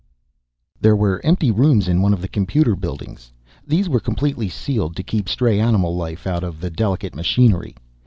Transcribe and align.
X. 0.01 0.81
There 0.81 0.95
were 0.95 1.21
empty 1.23 1.51
rooms 1.51 1.87
in 1.87 2.01
one 2.01 2.11
of 2.11 2.21
the 2.23 2.27
computer 2.27 2.75
buildings. 2.75 3.31
These 3.67 3.87
were 3.87 3.99
completely 3.99 4.49
sealed 4.49 4.95
to 4.95 5.03
keep 5.03 5.29
stray 5.29 5.59
animal 5.59 5.95
life 5.95 6.25
out 6.25 6.43
of 6.43 6.59
the 6.59 6.71
delicate 6.71 7.13
machinery. 7.13 7.75